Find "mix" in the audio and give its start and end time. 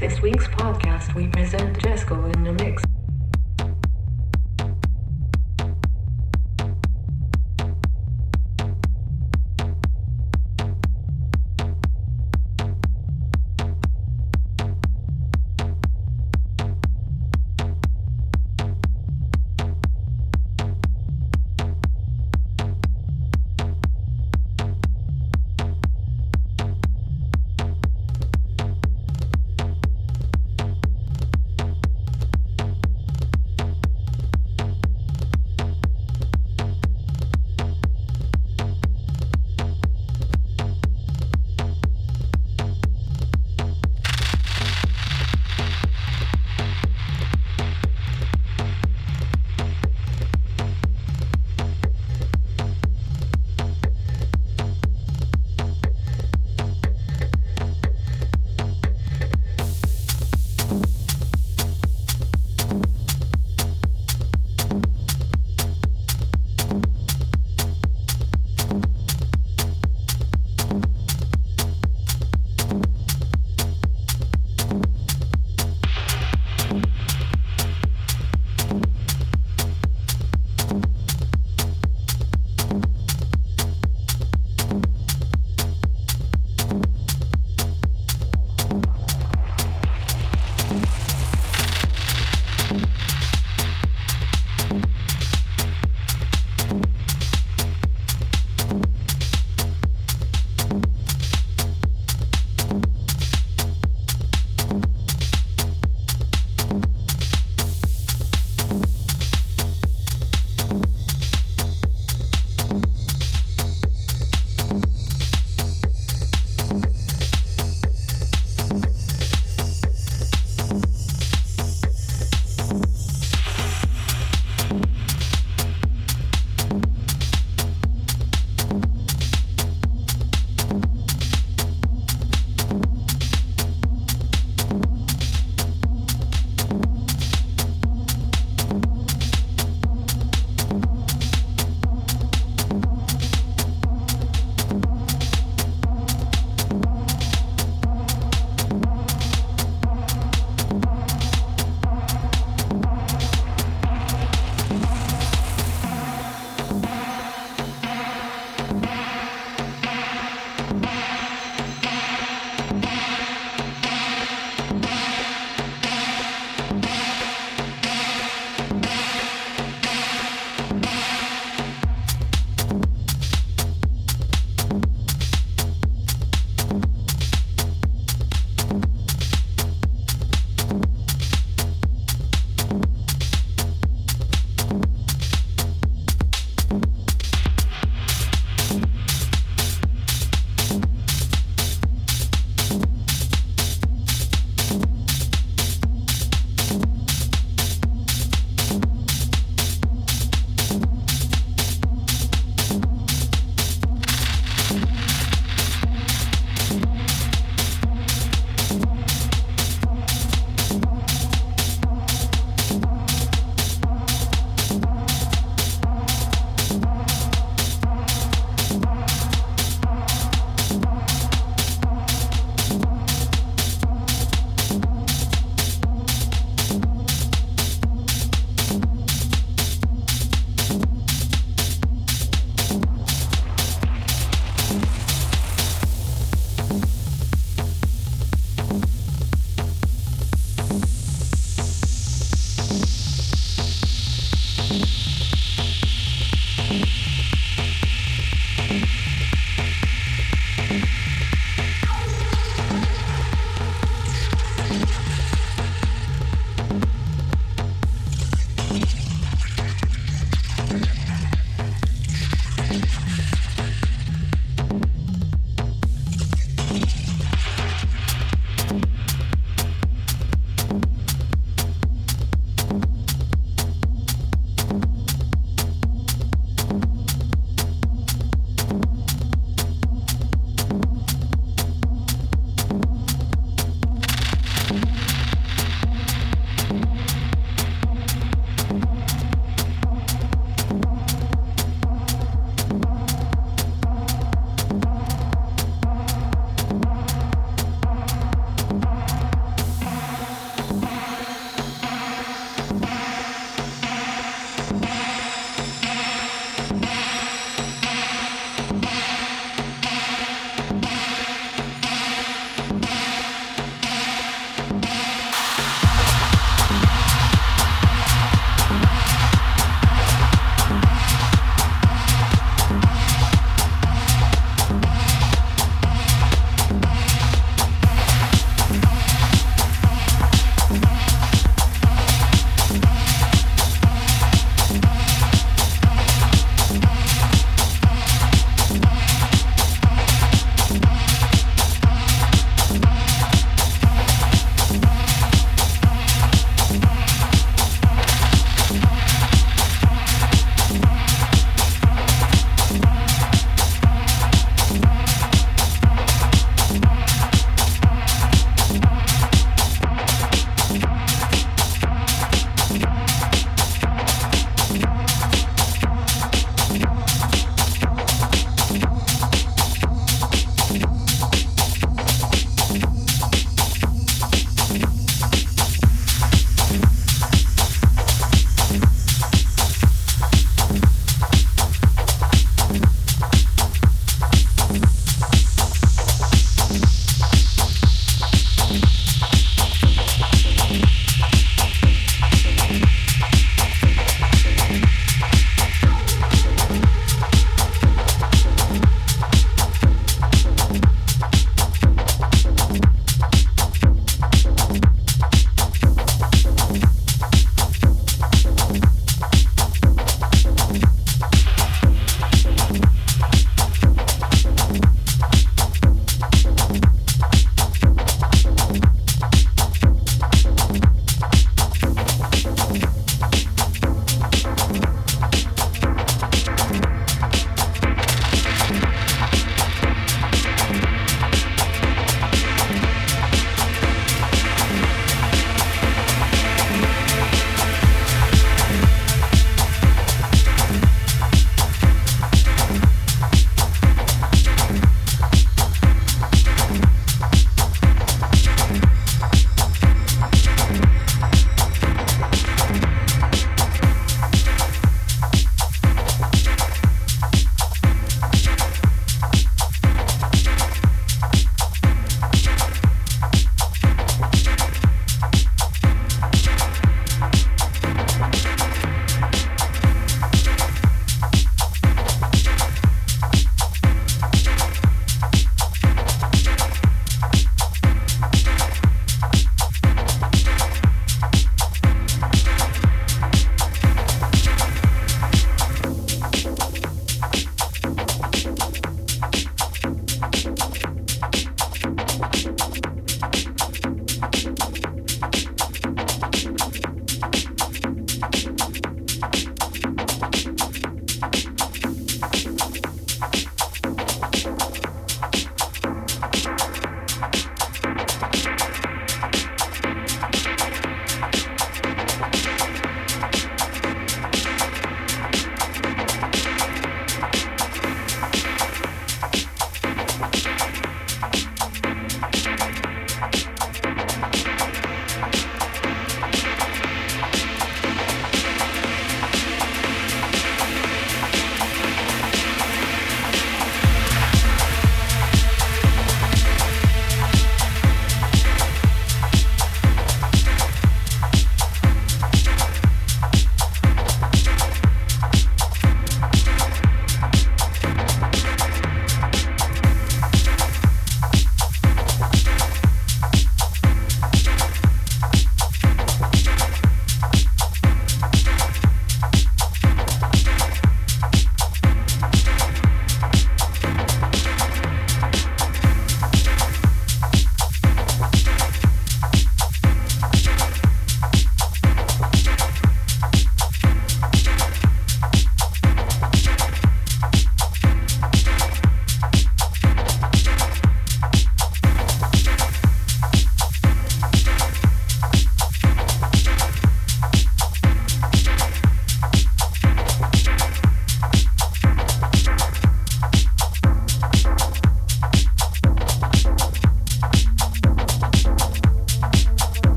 2.54-2.82